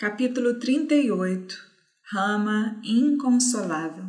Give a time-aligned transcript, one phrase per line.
[0.00, 1.58] Capítulo 38
[2.10, 4.06] Rama inconsolável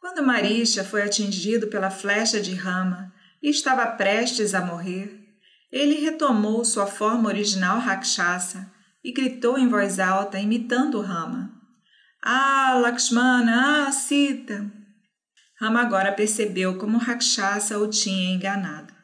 [0.00, 5.22] Quando Marisha foi atingido pela flecha de Rama e estava prestes a morrer,
[5.70, 8.72] ele retomou sua forma original Rakshasa
[9.04, 11.52] e gritou em voz alta, imitando Rama.
[12.22, 14.64] Ah, Lakshmana, ah, Sita!
[15.60, 18.94] Rama agora percebeu como Rakshasa o tinha enganado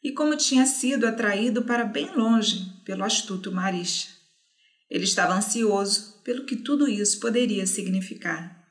[0.00, 4.11] e como tinha sido atraído para bem longe pelo astuto Marisha.
[4.92, 8.62] Ele estava ansioso pelo que tudo isso poderia significar.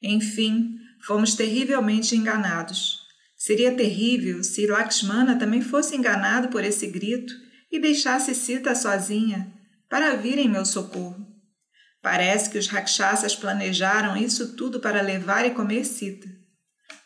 [0.00, 3.00] Enfim, fomos terrivelmente enganados.
[3.36, 7.34] Seria terrível se Lakshmana também fosse enganado por esse grito
[7.72, 9.52] e deixasse Sita sozinha
[9.88, 11.26] para vir em meu socorro.
[12.00, 16.28] Parece que os rakshasas planejaram isso tudo para levar e comer Sita.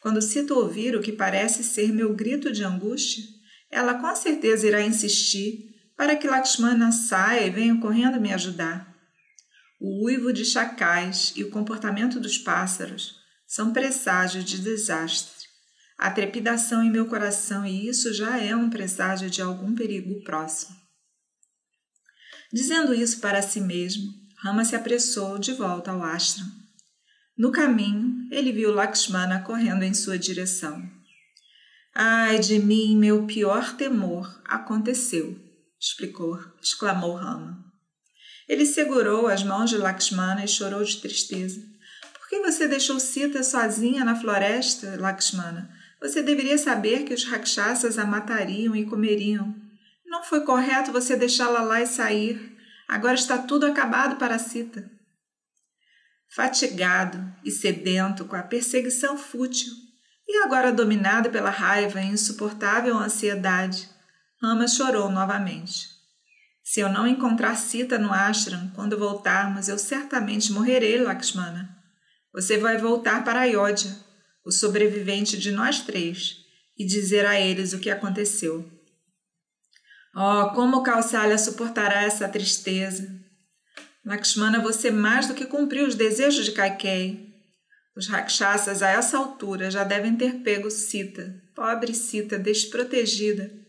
[0.02, 3.24] Quando Sita ouvir o que parece ser meu grito de angústia,
[3.70, 8.92] ela com certeza irá insistir para que Lakshmana saia e venha correndo me ajudar.
[9.80, 15.44] O uivo de chacais e o comportamento dos pássaros são presságios de desastre.
[15.98, 20.74] Há trepidação em meu coração e isso já é um presságio de algum perigo próximo.
[22.52, 26.46] Dizendo isso para si mesmo, Rama se apressou de volta ao ashram.
[27.36, 30.82] No caminho, ele viu Lakshmana correndo em sua direção.
[31.94, 35.44] Ai de mim, meu pior temor aconteceu
[35.84, 37.62] explicou, exclamou Rama.
[38.48, 41.60] Ele segurou as mãos de Lakshmana e chorou de tristeza.
[42.18, 45.70] Por que você deixou Sita sozinha na floresta, Lakshmana?
[46.00, 49.54] Você deveria saber que os rakshasas a matariam e comeriam.
[50.06, 52.56] Não foi correto você deixá-la lá e sair.
[52.88, 54.90] Agora está tudo acabado para Sita.
[56.34, 59.72] Fatigado e sedento com a perseguição fútil,
[60.26, 63.93] e agora dominado pela raiva e insuportável ansiedade,
[64.44, 65.88] Rama chorou novamente.
[66.62, 71.74] Se eu não encontrar Sita no ashram quando voltarmos, eu certamente morrerei, Lakshmana.
[72.30, 73.96] Você vai voltar para Ayodhya,
[74.44, 76.36] o sobrevivente de nós três,
[76.76, 78.70] e dizer a eles o que aconteceu.
[80.14, 83.08] Oh, como Kausalya suportará essa tristeza?
[84.04, 87.32] Lakshmana, você mais do que cumpriu os desejos de Kaikei.
[87.96, 93.63] Os rakshasas a essa altura já devem ter pego Sita, pobre Sita, desprotegida,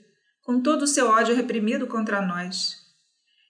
[0.45, 2.77] com todo o seu ódio reprimido contra nós.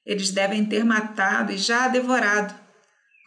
[0.06, 2.56] Eles devem ter matado e já devorado.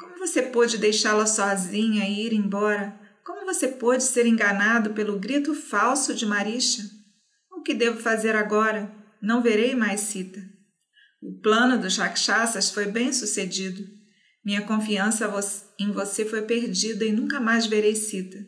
[0.01, 2.99] Como você pôde deixá-la sozinha e ir embora?
[3.23, 6.83] Como você pôde ser enganado pelo grito falso de Marisha?
[7.53, 8.91] O que devo fazer agora?
[9.21, 10.41] Não verei mais Sita.
[11.21, 13.85] O plano dos rakshasas foi bem sucedido.
[14.43, 15.31] Minha confiança
[15.79, 18.39] em você foi perdida e nunca mais verei Sita.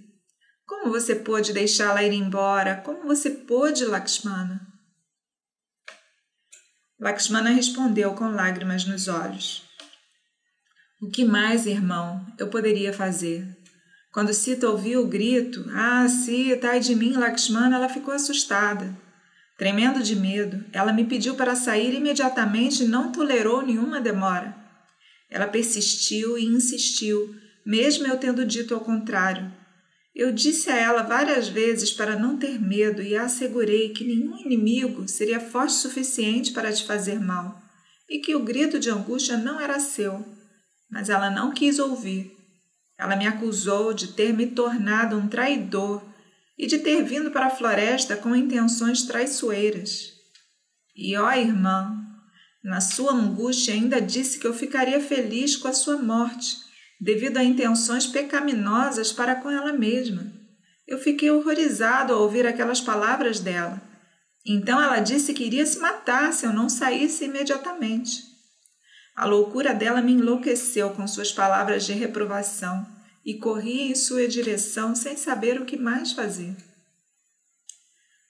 [0.64, 2.76] Como você pôde deixá-la ir embora?
[2.76, 4.69] Como você pôde, Lakshmana?
[7.00, 9.62] Lakshmana respondeu com lágrimas nos olhos.
[11.00, 13.48] O que mais, irmão, eu poderia fazer?
[14.12, 18.94] Quando Sita ouviu o grito, ah, Sita, ai de mim, Lakshmana, ela ficou assustada.
[19.56, 24.54] Tremendo de medo, ela me pediu para sair imediatamente e não tolerou nenhuma demora.
[25.30, 27.34] Ela persistiu e insistiu,
[27.64, 29.50] mesmo eu tendo dito ao contrário.
[30.20, 34.36] Eu disse a ela várias vezes para não ter medo e a assegurei que nenhum
[34.36, 37.58] inimigo seria forte o suficiente para te fazer mal
[38.06, 40.22] e que o grito de angústia não era seu.
[40.90, 42.36] Mas ela não quis ouvir.
[42.98, 46.04] Ela me acusou de ter me tornado um traidor
[46.58, 50.12] e de ter vindo para a floresta com intenções traiçoeiras.
[50.94, 51.96] E ó irmã,
[52.62, 56.68] na sua angústia ainda disse que eu ficaria feliz com a sua morte
[57.00, 60.30] devido a intenções pecaminosas para com ela mesma.
[60.86, 63.80] Eu fiquei horrorizado ao ouvir aquelas palavras dela.
[64.44, 68.22] Então ela disse que iria se matar se eu não saísse imediatamente.
[69.16, 72.86] A loucura dela me enlouqueceu com suas palavras de reprovação
[73.24, 76.56] e corri em sua direção sem saber o que mais fazer.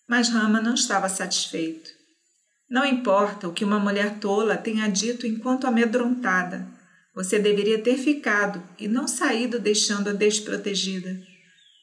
[0.08, 1.90] Mas Rama não estava satisfeito.
[2.68, 6.66] Não importa o que uma mulher tola tenha dito enquanto amedrontada,
[7.20, 11.20] você deveria ter ficado e não saído deixando-a desprotegida.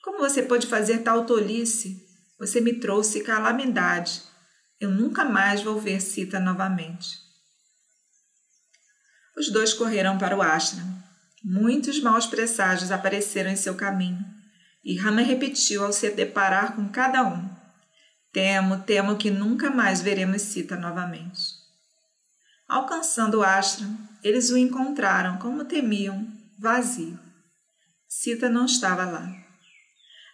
[0.03, 2.03] Como você pode fazer tal tolice?
[2.39, 4.23] Você me trouxe calamidade.
[4.79, 7.19] Eu nunca mais vou ver Sita novamente.
[9.37, 10.91] Os dois correram para o ashram.
[11.43, 14.25] Muitos maus presságios apareceram em seu caminho,
[14.83, 17.47] e Rama repetiu ao se deparar com cada um:
[18.33, 21.39] Temo, temo que nunca mais veremos Sita novamente.
[22.67, 26.27] Alcançando o ashram, eles o encontraram, como temiam,
[26.59, 27.19] vazio.
[28.07, 29.29] Sita não estava lá.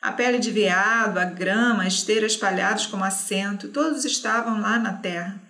[0.02, 4.94] A pele de veado, a grama, a esteira espalhados como assento, todos estavam lá na
[4.94, 5.42] terra.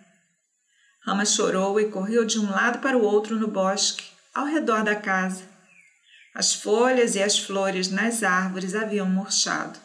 [1.05, 4.03] Rama chorou e correu de um lado para o outro no bosque,
[4.33, 5.43] ao redor da casa.
[6.33, 9.79] As folhas e as flores nas árvores haviam murchado.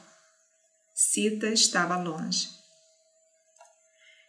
[0.95, 2.49] Sita estava longe.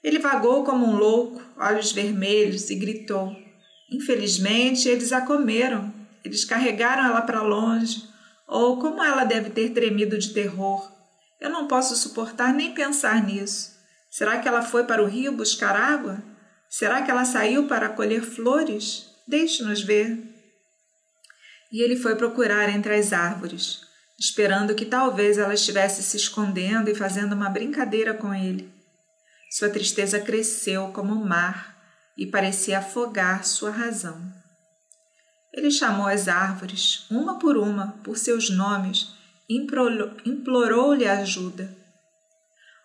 [0.04, 3.36] Ele vagou como um louco, olhos vermelhos, e gritou.
[3.91, 5.94] Infelizmente, eles a comeram.
[6.24, 8.03] Eles carregaram ela para longe.
[8.47, 10.91] Ou como ela deve ter tremido de terror.
[11.39, 13.77] Eu não posso suportar nem pensar nisso.
[14.12, 16.21] Será que ela foi para o rio buscar água?
[16.69, 19.07] Será que ela saiu para colher flores?
[19.27, 20.18] Deixe-nos ver.
[21.71, 23.81] E ele foi procurar entre as árvores,
[24.19, 28.71] esperando que talvez ela estivesse se escondendo e fazendo uma brincadeira com ele.
[29.51, 31.79] Sua tristeza cresceu como o mar
[32.19, 34.21] e parecia afogar sua razão.
[35.54, 39.07] Ele chamou as árvores, uma por uma, por seus nomes,
[39.50, 39.56] e
[40.25, 41.74] implorou-lhe ajuda.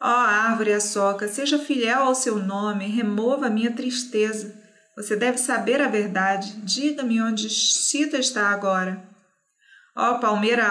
[0.01, 4.55] Ó oh, árvore açoca, seja fiel ao seu nome, remova a minha tristeza.
[4.97, 6.53] Você deve saber a verdade.
[6.63, 9.03] Diga-me onde Cita está agora.
[9.97, 10.69] Ó oh, palmeira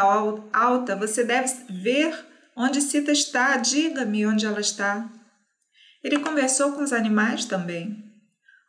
[0.53, 2.17] alta, você deve ver
[2.55, 3.57] onde Cita está.
[3.57, 5.09] Diga-me onde ela está.
[6.01, 8.12] Ele conversou com os animais também.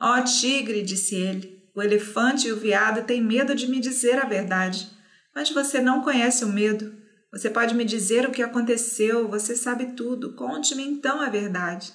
[0.00, 4.18] Ó oh, tigre, disse ele, o elefante e o veado têm medo de me dizer
[4.18, 4.88] a verdade,
[5.34, 6.94] mas você não conhece o medo.
[7.32, 10.34] Você pode me dizer o que aconteceu, você sabe tudo.
[10.34, 11.92] Conte-me então a verdade.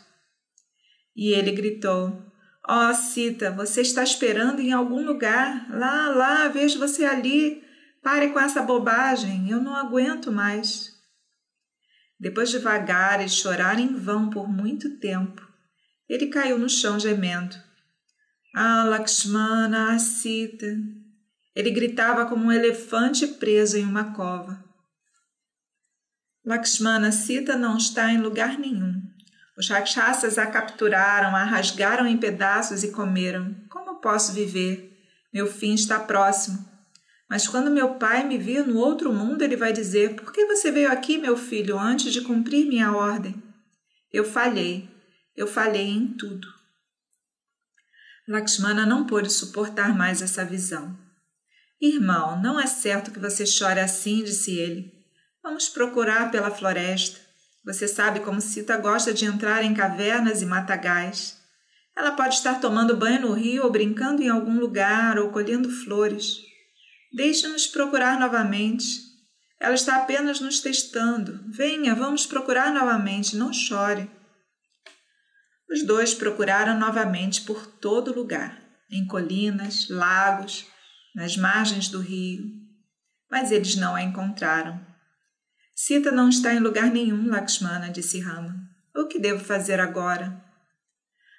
[1.15, 2.21] E ele gritou:
[2.67, 5.67] Ó oh, Cita, você está esperando em algum lugar.
[5.71, 7.63] Lá, lá, vejo você ali.
[8.03, 10.93] Pare com essa bobagem, eu não aguento mais.
[12.19, 15.41] Depois de vagar e chorar em vão por muito tempo,
[16.07, 17.55] ele caiu no chão gemendo.
[18.53, 20.77] Ah, Lakshmana, ah, Sita.
[21.55, 24.63] Ele gritava como um elefante preso em uma cova.
[26.45, 29.01] Lakshmana Sita não está em lugar nenhum.
[29.57, 33.55] Os rakshasas a capturaram, a rasgaram em pedaços e comeram.
[33.69, 34.97] Como posso viver?
[35.33, 36.67] Meu fim está próximo.
[37.29, 40.71] Mas quando meu pai me vir no outro mundo, ele vai dizer: Por que você
[40.71, 43.35] veio aqui, meu filho, antes de cumprir minha ordem?
[44.11, 44.89] Eu falhei.
[45.35, 46.47] Eu falhei em tudo.
[48.29, 50.95] Lakshmana não pôde suportar mais essa visão.
[51.81, 54.93] Irmão, não é certo que você chore assim, disse ele.
[55.41, 57.19] Vamos procurar pela floresta.
[57.65, 61.37] Você sabe como Cita gosta de entrar em cavernas e matagais.
[61.97, 66.37] Ela pode estar tomando banho no rio ou brincando em algum lugar ou colhendo flores.
[67.11, 69.09] Deixe-nos procurar novamente.
[69.59, 71.43] Ela está apenas nos testando.
[71.47, 74.07] Venha, vamos procurar novamente, não chore.
[75.71, 80.65] Os dois procuraram novamente por todo lugar, em colinas, lagos,
[81.15, 82.43] nas margens do rio,
[83.29, 84.83] mas eles não a encontraram.
[85.75, 88.55] Sita não está em lugar nenhum, Lakshmana, disse Rama.
[88.95, 90.43] O que devo fazer agora?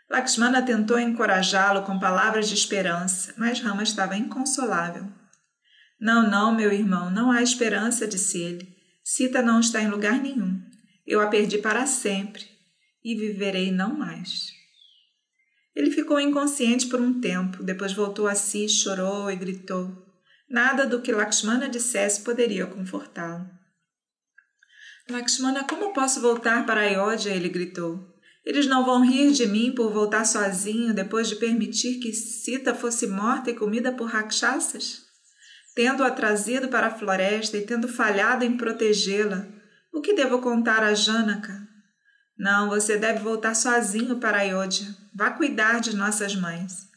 [0.08, 5.08] Lakshmana tentou encorajá-lo com palavras de esperança, mas Rama estava inconsolável.
[6.00, 8.76] Não, não, meu irmão, não há esperança, disse ele.
[9.02, 10.62] Sita não está em lugar nenhum.
[11.04, 12.49] Eu a perdi para sempre
[13.04, 14.52] e viverei não mais.
[15.74, 19.90] Ele ficou inconsciente por um tempo, depois voltou a si, chorou e gritou.
[20.48, 23.48] Nada do que Lakshmana dissesse poderia confortá-lo.
[25.08, 27.30] Lakshmana, como posso voltar para Ayodhya?
[27.30, 28.10] Ele gritou.
[28.44, 33.06] Eles não vão rir de mim por voltar sozinho depois de permitir que Sita fosse
[33.06, 35.02] morta e comida por rakshasas?
[35.74, 39.46] Tendo-a trazido para a floresta e tendo falhado em protegê-la,
[39.92, 41.69] o que devo contar a Janaka?
[42.40, 44.96] Não, você deve voltar sozinho para Ayodhya.
[45.14, 46.88] Vá cuidar de nossas mães.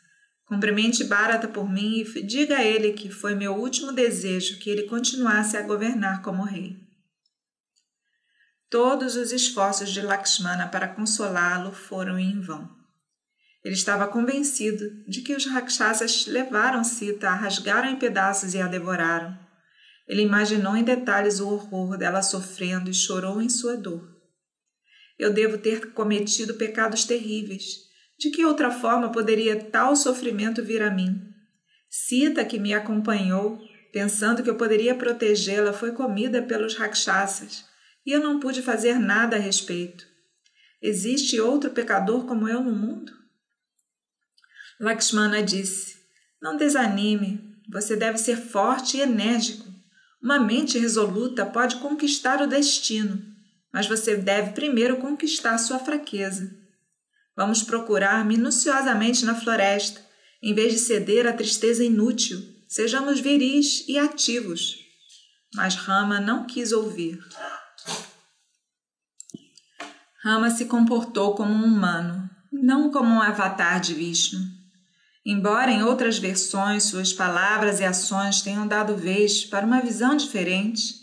[0.46, 4.84] Cumprimente Bharata por mim e diga a ele que foi meu último desejo que ele
[4.84, 6.78] continuasse a governar como rei.
[8.70, 12.70] Todos os esforços de Lakshmana para consolá-lo foram em vão.
[13.66, 18.68] Ele estava convencido de que os rakshasas levaram Sita, a rasgaram em pedaços e a
[18.68, 19.38] devoraram.
[20.08, 24.13] Ele imaginou em detalhes o horror dela sofrendo e chorou em sua dor.
[25.18, 27.84] Eu devo ter cometido pecados terríveis.
[28.18, 31.22] De que outra forma poderia tal sofrimento vir a mim?
[31.90, 33.60] Sita, que me acompanhou,
[33.92, 37.66] pensando que eu poderia protegê-la, foi comida pelos rakshasas
[38.06, 40.06] e eu não pude fazer nada a respeito.
[40.82, 43.12] Existe outro pecador como eu no mundo?
[44.80, 45.96] Lakshmana disse:
[46.42, 49.72] Não desanime, você deve ser forte e enérgico.
[50.22, 53.22] Uma mente resoluta pode conquistar o destino,
[53.74, 56.56] mas você deve primeiro conquistar sua fraqueza.
[57.36, 60.00] Vamos procurar minuciosamente na floresta,
[60.42, 62.40] em vez de ceder à tristeza inútil.
[62.68, 64.78] Sejamos viris e ativos.
[65.56, 67.20] Mas Rama não quis ouvir.
[70.24, 72.30] Rama se comportou como um humano.
[72.52, 74.40] não como um avatar de Vishnu.
[75.26, 81.03] Embora em outras versões suas palavras e ações tenham dado vez para uma visão diferente,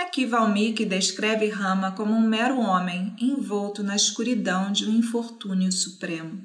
[0.00, 6.44] aqui Valmiki descreve Rama como um mero homem envolto na escuridão de um infortúnio supremo.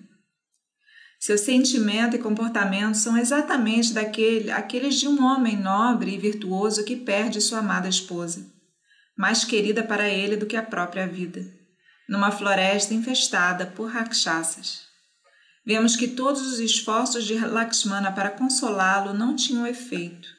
[1.20, 6.96] Seu sentimento e comportamento são exatamente daquele, aqueles de um homem nobre e virtuoso que
[6.96, 8.46] perde sua amada esposa,
[9.18, 11.42] mais querida para ele do que a própria vida,
[12.08, 14.84] numa floresta infestada por rakshasas.
[15.66, 20.35] Vemos que todos os esforços de Lakshmana para consolá-lo não tinham efeito.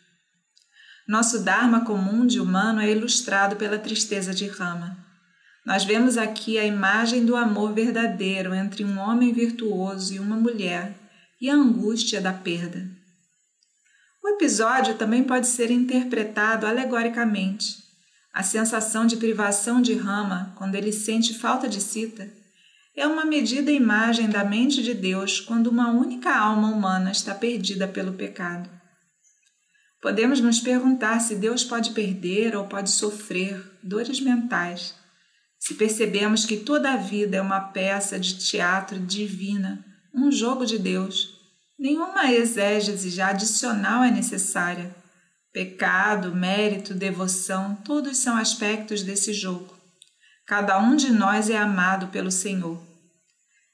[1.06, 4.98] Nosso Dharma comum de humano é ilustrado pela tristeza de Rama.
[5.64, 10.96] Nós vemos aqui a imagem do amor verdadeiro entre um homem virtuoso e uma mulher
[11.40, 12.90] e a angústia da perda.
[14.20, 17.76] O episódio também pode ser interpretado alegoricamente.
[18.34, 22.28] A sensação de privação de Rama, quando ele sente falta de Sita,
[22.96, 27.86] é uma medida imagem da mente de Deus quando uma única alma humana está perdida
[27.86, 28.75] pelo pecado.
[30.00, 34.94] Podemos nos perguntar se Deus pode perder ou pode sofrer dores mentais,
[35.58, 39.84] se percebemos que toda a vida é uma peça de teatro divina,
[40.14, 41.34] um jogo de Deus.
[41.78, 44.94] Nenhuma exégese adicional é necessária.
[45.52, 49.74] Pecado, mérito, devoção, todos são aspectos desse jogo.
[50.46, 52.80] Cada um de nós é amado pelo Senhor.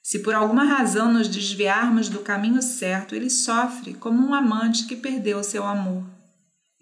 [0.02, 4.96] Se por alguma razão nos desviarmos do caminho certo, ele sofre como um amante que
[4.96, 6.02] perdeu seu amor.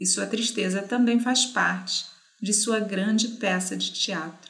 [0.01, 2.07] E sua tristeza também faz parte
[2.41, 4.50] de sua grande peça de teatro.